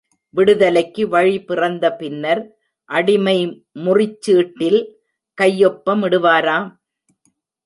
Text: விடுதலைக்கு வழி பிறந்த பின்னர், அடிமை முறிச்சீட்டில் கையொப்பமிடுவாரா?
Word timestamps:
விடுதலைக்கு 0.33 1.03
வழி 1.07 1.35
பிறந்த 1.41 1.85
பின்னர், 1.95 2.41
அடிமை 2.89 3.37
முறிச்சீட்டில் 3.85 4.81
கையொப்பமிடுவாரா? 5.37 6.57